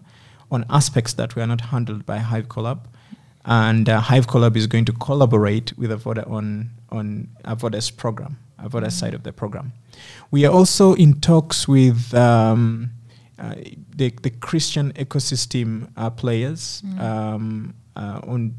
[0.51, 2.79] on aspects that were not handled by Hive Colab.
[3.45, 8.73] And uh, Hive Colab is going to collaborate with Avoda on, on Avoda's program, Avoda's
[8.73, 8.89] mm-hmm.
[8.89, 9.73] side of the program.
[10.31, 12.91] We are also in talks with um,
[13.38, 13.55] uh,
[13.95, 16.99] the, the Christian ecosystem uh, players mm-hmm.
[16.99, 18.55] um, uh, on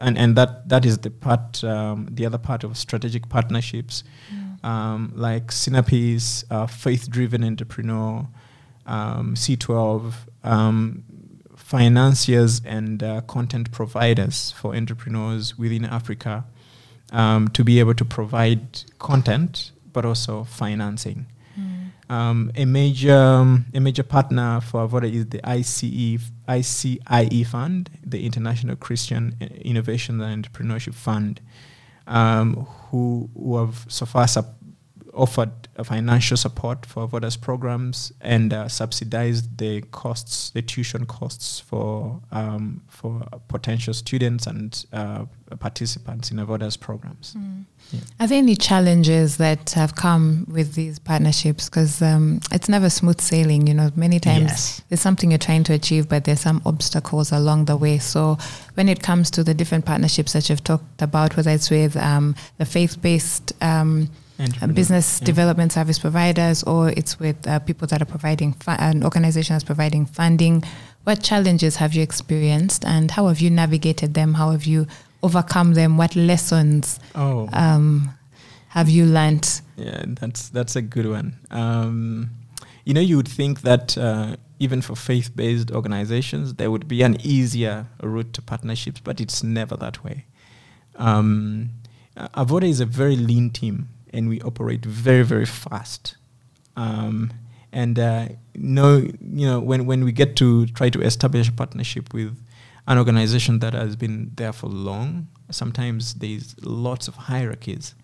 [0.00, 4.02] and, and that, that is the part, um, the other part of strategic partnerships.
[4.34, 8.26] Mm um, like Synapse, uh, Faith Driven Entrepreneur,
[8.86, 10.12] um, C12,
[10.44, 11.04] um,
[11.72, 16.44] financiers and uh, content providers for entrepreneurs within Africa
[17.12, 18.60] um, to be able to provide
[18.98, 21.24] content but also financing.
[21.58, 22.10] Mm.
[22.10, 28.26] Um, a major um, a major partner for Avoda is the ICE ICIE Fund, the
[28.26, 31.40] International Christian Innovation and Entrepreneurship Fund,
[32.06, 34.61] um, who, who have so far sup-
[35.12, 35.50] offered
[35.84, 42.82] financial support for Avoda's programs and uh, subsidized the costs, the tuition costs for um,
[42.88, 45.24] for potential students and uh,
[45.58, 47.34] participants in Avoda's programs.
[47.36, 47.64] Mm.
[47.92, 48.00] Yeah.
[48.20, 51.68] Are there any challenges that have come with these partnerships?
[51.68, 53.66] Because um, it's never smooth sailing.
[53.66, 54.82] You know, many times yes.
[54.88, 57.98] there's something you're trying to achieve, but there's some obstacles along the way.
[57.98, 58.38] So
[58.74, 62.34] when it comes to the different partnerships that you've talked about, whether it's with um,
[62.58, 64.10] the faith-based um,
[64.74, 65.26] business yeah.
[65.26, 69.64] development service providers or it's with uh, people that are providing fu- an organization that's
[69.64, 70.62] providing funding.
[71.04, 74.34] What challenges have you experienced and how have you navigated them?
[74.34, 74.86] How have you
[75.22, 75.96] overcome them?
[75.96, 77.48] What lessons oh.
[77.52, 78.14] um,
[78.68, 79.60] have you learned?
[79.76, 81.36] Yeah that's that's a good one.
[81.50, 82.30] Um,
[82.84, 87.16] you know you would think that uh, even for faith-based organizations there would be an
[87.20, 90.26] easier route to partnerships but it's never that way.
[90.96, 91.70] Um,
[92.16, 96.16] Avoda is a very lean team and we operate very very fast.
[96.76, 97.32] Um,
[97.72, 102.12] and uh, no, you know, when when we get to try to establish a partnership
[102.12, 102.36] with
[102.86, 107.94] an organization that has been there for long, sometimes there's lots of hierarchies.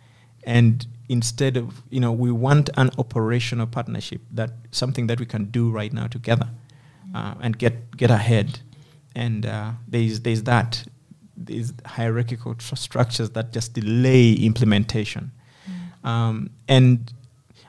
[0.45, 5.47] And instead of, you know, we want an operational partnership that something that we can
[5.47, 6.49] do right now together
[7.15, 8.61] uh, and get, get ahead.
[9.15, 10.85] And uh, there's, there's that,
[11.37, 15.33] these hierarchical tr- structures that just delay implementation.
[16.09, 17.13] Um, and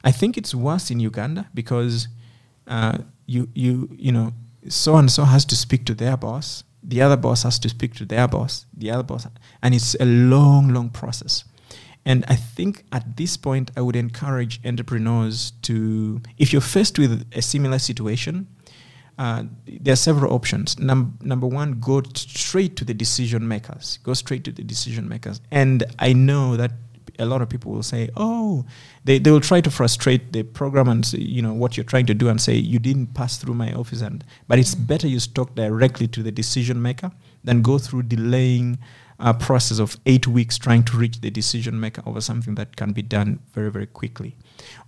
[0.04, 2.08] I think it's worse in Uganda because
[2.68, 4.32] uh, you, you, you know,
[4.70, 7.96] so and so has to speak to their boss, the other boss has to speak
[7.96, 9.28] to their boss, the other boss,
[9.62, 11.44] and it's a long, long process.
[12.06, 17.28] And I think at this point, I would encourage entrepreneurs to, if you're faced with
[17.34, 18.48] a similar situation,
[19.18, 20.80] uh, there are several options.
[20.80, 24.00] Num- number one, go t- straight to the decision makers.
[24.04, 25.42] Go straight to the decision makers.
[25.52, 26.72] And I know that
[27.20, 28.66] a lot of people will say, "Oh,
[29.04, 32.06] they, they will try to frustrate the program and say, you know what you're trying
[32.08, 35.20] to do and say you didn't pass through my office." And but it's better you
[35.20, 37.12] talk directly to the decision maker
[37.44, 38.80] than go through delaying
[39.20, 42.94] a process of eight weeks trying to reach the decision maker over something that can
[42.94, 44.36] be done very very quickly.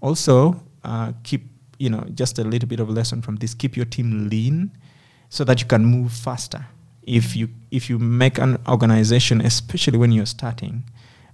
[0.02, 3.86] Also, uh, keep you know just a little bit of lesson from this: keep your
[3.86, 4.72] team lean
[5.30, 6.66] so that you can move faster.
[7.04, 10.84] If you if you make an organization, especially when you're starting,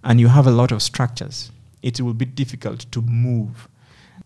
[0.04, 3.68] and you have a lot of structures, it will be difficult to move.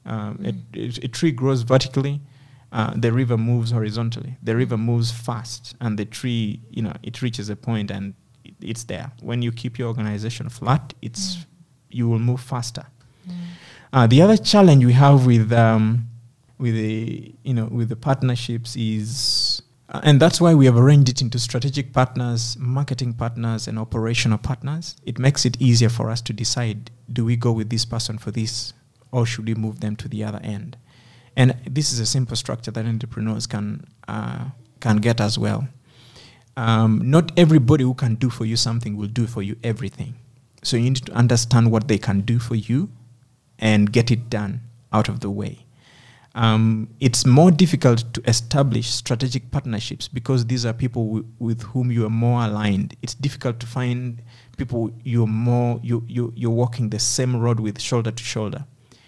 [0.05, 1.01] Um, mm.
[1.01, 2.21] a, a, tree grows vertically,
[2.71, 4.38] uh, the river moves horizontally.
[4.41, 8.55] The river moves fast, and the tree, you know, it reaches a point and it,
[8.62, 9.12] it's there.
[9.21, 11.45] When you keep your organization flat, it's mm.
[11.91, 12.86] you will move faster.
[13.27, 13.34] Mm.
[13.93, 16.07] Uh, the other challenge we have with um,
[16.57, 19.40] with the you know with the partnerships is
[19.91, 24.38] uh, and that's why we have arranged it into strategic partners, marketing partners, and operational
[24.38, 24.95] partners.
[25.06, 28.32] It makes it easier for us to decide do we go with this person for
[28.32, 28.71] this,
[29.12, 30.77] or should we move them to the other end?
[31.36, 34.45] And this is a simple structure that entrepreneurs can, uh,
[34.80, 35.67] can get as well.
[36.56, 40.15] Um, not everybody who can do for you something will do for you everything.
[40.63, 42.89] So you need to understand what they can do for you
[43.60, 44.62] and get it done
[44.93, 45.65] out of the way
[46.33, 51.91] um, it's more difficult to establish strategic partnerships because these are people w- with whom
[51.91, 52.95] you are more aligned.
[53.01, 54.21] It's difficult to find
[54.57, 58.65] people you're more you, you you're walking the same road with shoulder to shoulder.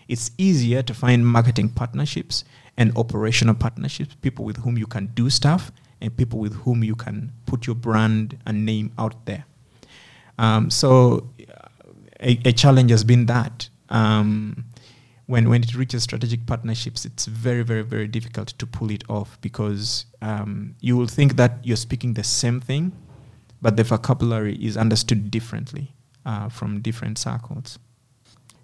[0.09, 2.43] It's easier to find marketing partnerships
[2.75, 6.95] and operational partnerships, people with whom you can do stuff and people with whom you
[6.95, 9.45] can put your brand and name out there.
[10.37, 11.29] Um, so
[12.19, 13.69] a, a, challenge has been that.
[13.89, 14.65] Um,
[15.33, 19.29] when when it reaches strategic partnerships, it's very very very difficult to pull it off
[19.41, 22.91] because um, you will think that you're speaking the same thing,
[23.59, 27.79] but the vocabulary is understood differently uh, from different circles.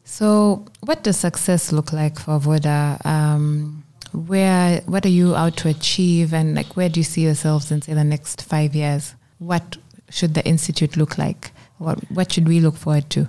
[0.03, 3.03] So, what does success look like for Avoda?
[3.03, 7.71] Um, where what are you out to achieve, and like where do you see yourselves
[7.71, 9.15] in say the next five years?
[9.39, 9.77] What
[10.11, 11.51] should the institute look like?
[11.79, 13.27] What what should we look forward to?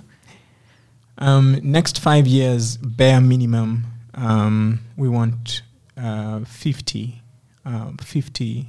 [1.21, 5.61] Um, next five years, bare minimum, um, we want
[5.95, 7.21] uh, 50,
[7.63, 8.67] uh, 50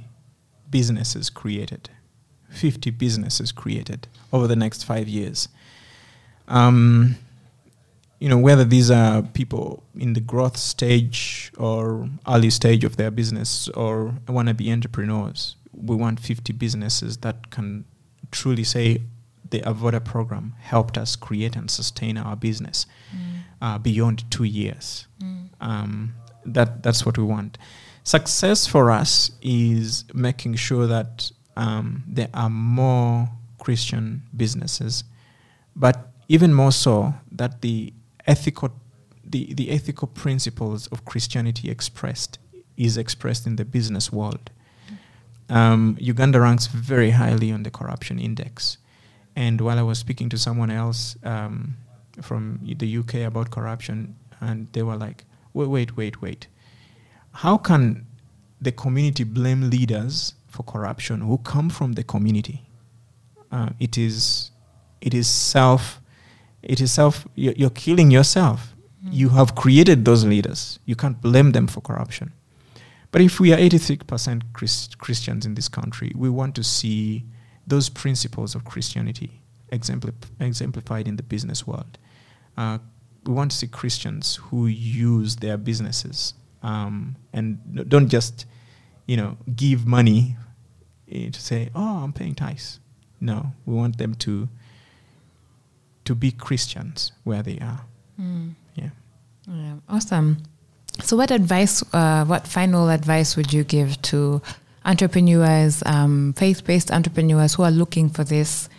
[0.69, 1.89] businesses created.
[2.51, 5.49] 50 businesses created over the next five years.
[6.47, 7.15] Um,
[8.19, 13.09] you know, whether these are people in the growth stage or early stage of their
[13.09, 17.85] business or want to be entrepreneurs, we want 50 businesses that can
[18.29, 19.01] truly say,
[19.53, 23.41] the Avoda program helped us create and sustain our business mm.
[23.61, 25.05] uh, beyond two years.
[25.21, 25.49] Mm.
[25.61, 27.59] Um, that that's what we want.
[28.03, 35.03] Success for us is making sure that um, there are more Christian businesses,
[35.75, 37.93] but even more so that the
[38.25, 38.71] ethical
[39.23, 42.39] the, the ethical principles of Christianity expressed
[42.75, 44.49] is expressed in the business world.
[45.47, 48.77] Um, Uganda ranks very highly on the corruption index.
[49.35, 51.75] And while I was speaking to someone else um,
[52.21, 56.47] from the UK about corruption, and they were like, wait, wait, wait, wait.
[57.31, 58.05] How can
[58.61, 62.69] the community blame leaders for corruption who come from the community?
[63.51, 64.51] Uh, it is,
[65.01, 66.01] it is self,
[66.61, 68.73] it is self, you're, you're killing yourself.
[69.05, 69.13] Mm.
[69.13, 70.79] You have created those leaders.
[70.85, 72.33] You can't blame them for corruption.
[73.11, 77.25] But if we are 86% Christ- Christians in this country, we want to see
[77.65, 79.41] those principles of Christianity
[79.71, 81.97] exemplified in the business world.
[82.57, 82.77] Uh,
[83.25, 88.45] we want to see Christians who use their businesses um, and don't just,
[89.05, 90.35] you know, give money
[91.11, 92.79] eh, to say, "Oh, I'm paying tithes."
[93.19, 94.49] No, we want them to
[96.05, 97.81] to be Christians where they are.
[98.19, 98.55] Mm.
[98.75, 98.89] Yeah.
[99.47, 99.75] yeah.
[99.89, 100.37] Awesome.
[101.01, 101.83] So, what advice?
[101.93, 104.41] Uh, what final advice would you give to
[104.85, 108.69] entrepreneurs, um, faith based entrepreneurs who are looking for this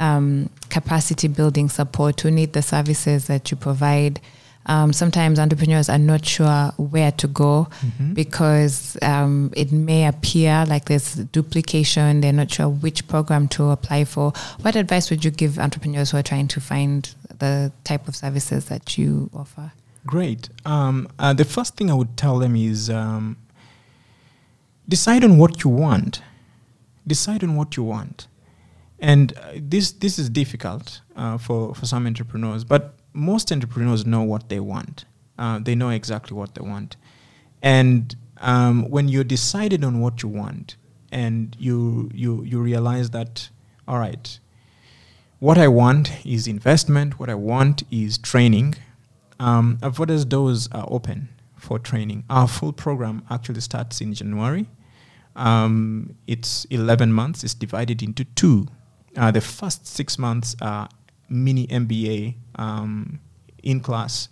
[0.00, 4.20] um, capacity building support, who need the services that you provide.
[4.66, 8.14] Um, sometimes entrepreneurs are not sure where to go Mhm.
[8.14, 12.20] because um, it may appear like there's duplication.
[12.20, 14.32] They're not sure which program to apply for.
[14.62, 18.66] What advice would you give entrepreneurs who are trying to find the type of services
[18.66, 19.72] that you offer?
[20.06, 20.48] Great.
[20.64, 23.36] Um, uh, the first thing I would tell them is um,
[24.88, 26.22] decide on what you want.
[27.06, 28.28] Decide on what you want.
[28.98, 34.22] And uh, this this is difficult uh, for for some entrepreneurs, but most entrepreneurs know
[34.22, 35.04] what they want.
[35.38, 36.96] Uh, they know exactly what they want,
[37.62, 40.76] and um, when you're decided on what you want,
[41.10, 43.50] and you you you realize that,
[43.88, 44.38] all right,
[45.40, 47.18] what I want is investment.
[47.18, 48.76] What I want is training.
[49.40, 51.28] Um, Avoda's doors are open
[51.62, 52.24] for training.
[52.28, 54.66] Our full program actually starts in January.
[55.36, 57.44] Um, it's 11 months.
[57.44, 58.66] It's divided into two.
[59.16, 60.88] Uh, the first six months are
[61.28, 63.20] mini MBA um,
[63.62, 64.28] in class.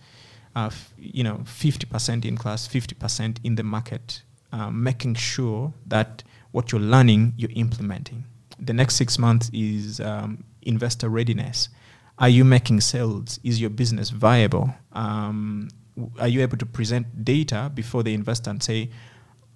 [0.57, 4.23] Uh, f- you know, 50% in class, 50% in the market,
[4.53, 8.25] uh, making sure that what you're learning, you're implementing.
[8.59, 11.69] The next six months is um, investor readiness.
[12.19, 13.39] Are you making sales?
[13.45, 14.75] Is your business viable?
[14.93, 15.69] Um,
[16.19, 18.91] are you able to present data before the investor and say,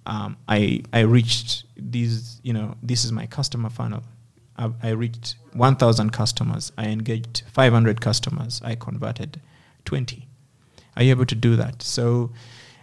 [0.05, 4.03] um, I, I reached these, you know, this is my customer funnel.
[4.57, 6.71] I, I reached 1,000 customers.
[6.77, 8.61] I engaged 500 customers.
[8.63, 9.41] I converted
[9.85, 10.27] 20.
[10.95, 11.81] Are you able to do that?
[11.81, 12.31] So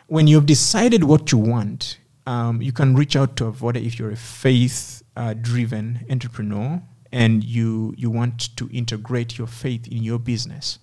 [0.07, 4.11] when you've decided what you want, um, you can reach out to Avoda if you're
[4.11, 10.19] a faith uh, driven entrepreneur and you, you want to integrate your faith in your
[10.19, 10.79] business.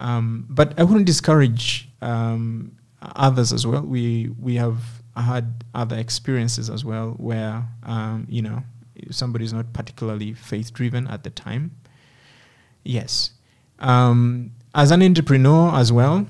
[0.00, 2.72] Um, but I wouldn't discourage um,
[3.02, 3.82] others as well.
[3.82, 4.78] We, we have
[5.14, 8.62] had other experiences as well where, um, you know,
[9.10, 11.72] somebody's not particularly faith driven at the time.
[12.82, 13.32] Yes.
[13.78, 16.26] Um, as an entrepreneur as well,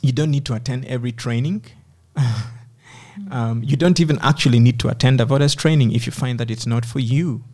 [0.00, 1.64] you don't need to attend every training.
[3.30, 6.50] um, you don't even actually need to attend a Avoda's training if you find that
[6.50, 7.44] it's not for you.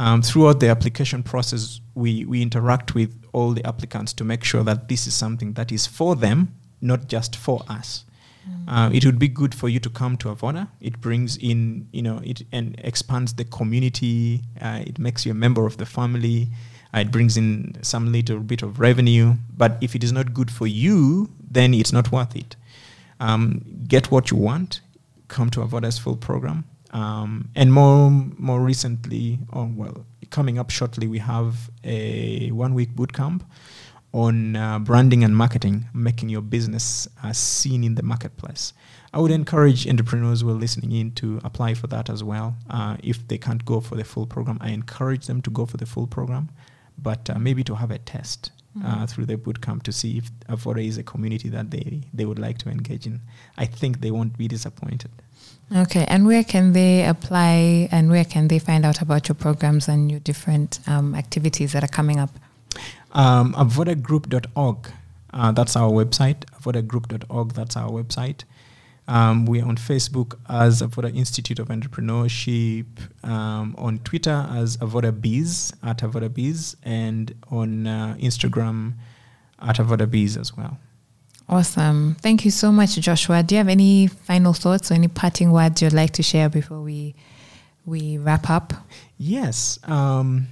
[0.00, 4.64] Um, throughout the application process, we, we interact with all the applicants to make sure
[4.64, 8.06] that this is something that is for them, not just for us.
[8.66, 10.68] Uh, it would be good for you to come to Avoda.
[10.80, 14.42] It brings in, you know, it and expands the community.
[14.58, 16.48] Uh, it makes you a member of the family.
[16.94, 19.34] Uh, it brings in some little bit of revenue.
[19.54, 22.56] But if it is not good for you, then it's not worth it.
[23.20, 24.80] Um, get what you want.
[25.28, 26.64] Come to Avoda's full program.
[26.92, 33.12] Um, and more, more recently, or well, coming up shortly, we have a one-week boot
[33.12, 33.44] camp
[34.12, 38.72] on uh, branding and marketing, making your business uh, seen in the marketplace.
[39.12, 42.56] I would encourage entrepreneurs who are listening in to apply for that as well.
[42.68, 45.76] Uh, if they can't go for the full program, I encourage them to go for
[45.76, 46.50] the full program,
[46.98, 48.50] but uh, maybe to have a test
[48.84, 52.38] uh, through the bootcamp to see if Avoda is a community that they, they would
[52.38, 53.20] like to engage in.
[53.58, 55.10] I think they won't be disappointed.
[55.74, 59.86] Okay, and where can they apply and where can they find out about your programs
[59.86, 62.30] and your different um, activities that are coming up?
[63.12, 64.90] Um, avodagroup.org,
[65.32, 66.44] uh, that's our website.
[66.60, 68.42] Avodagroup.org, that's our website.
[69.06, 72.86] Um, we're on Facebook as Avoda Institute of Entrepreneurship,
[73.24, 78.94] um, on Twitter as Avoda Biz, at Avoda Biz, and on uh, Instagram
[79.60, 80.78] at Avoda Biz as well.
[81.50, 82.14] Awesome.
[82.20, 83.42] Thank you so much, Joshua.
[83.42, 86.80] Do you have any final thoughts or any parting words you'd like to share before
[86.80, 87.16] we
[87.84, 88.72] we wrap up?
[89.18, 89.80] Yes.
[89.82, 90.46] Um,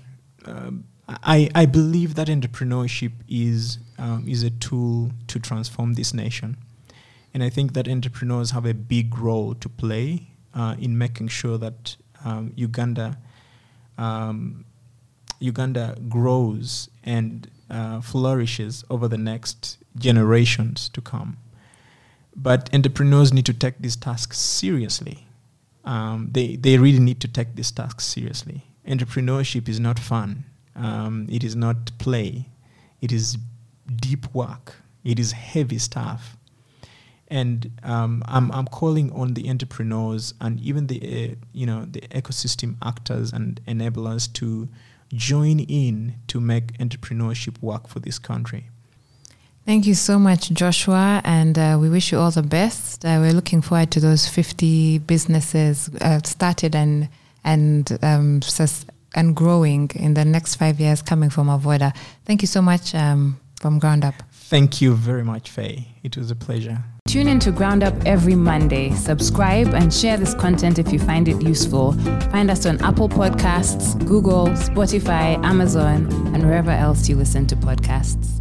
[0.45, 6.57] um, I, I believe that entrepreneurship is, um, is a tool to transform this nation.
[7.33, 11.59] And I think that entrepreneurs have a big role to play uh, in making sure
[11.59, 13.19] that um, Uganda,
[13.97, 14.65] um,
[15.39, 21.39] Uganda grows and uh, flourishes over the next generations to come.
[22.37, 25.27] But entrepreneurs need to take this task seriously.
[25.85, 28.65] Um, they, they really need to take this task seriously.
[28.87, 30.45] Entrepreneurship is not fun.
[30.77, 32.49] Um, it is not play.
[33.01, 33.39] It is
[33.97, 34.77] deep work.
[35.05, 36.37] It is heavy stuff.
[37.29, 41.01] And um, I'm, I'm calling on the entrepreneurs and even the
[41.33, 44.69] uh, you know the ecosystem actors and enablers to
[45.13, 48.71] join in to make entrepreneurship work for this country.
[49.69, 53.05] Thank you so much, Joshua, and uh, we wish you all the best.
[53.05, 57.11] Uh, we're looking forward to those 50 businesses uh, started and
[57.45, 61.95] and um, sus- and growing in the next five years coming from Avoda.
[62.25, 64.15] Thank you so much um, from ground up.
[64.33, 65.87] Thank you very much, Faye.
[66.03, 66.79] It was a pleasure.
[67.07, 68.93] Tune in to Ground Up every Monday.
[68.93, 71.93] Subscribe and share this content if you find it useful.
[72.33, 78.39] Find us on Apple Podcasts, Google, Spotify, Amazon, and wherever else you listen to podcasts.